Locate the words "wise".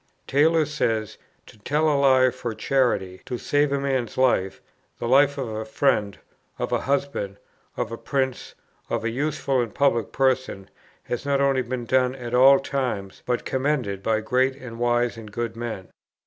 14.79-15.17